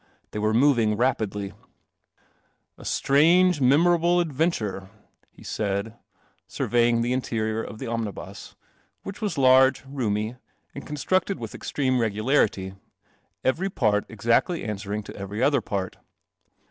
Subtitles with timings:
[0.31, 1.53] They were moving rapidly.
[2.47, 4.89] "\ strange, a memorable adventure,"
[5.37, 5.95] be said,
[6.47, 8.55] surveying the interior of the omnibus,
[9.03, 10.37] which :r., ami
[10.73, 12.79] constructed with extreme ul iritv,
[13.43, 15.97] every part exactly answering t< i every Other part.